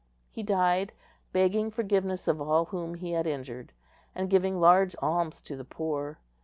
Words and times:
He 0.31 0.41
died, 0.41 0.93
begging 1.31 1.69
forgiveness 1.69 2.27
of 2.27 2.41
all 2.41 2.65
whom 2.65 2.95
he 2.95 3.11
had 3.11 3.27
injured, 3.27 3.71
and 4.15 4.31
giving 4.31 4.59
large 4.59 4.95
alms 4.99 5.43
to 5.43 5.55
the 5.55 5.63
poor. 5.63 6.17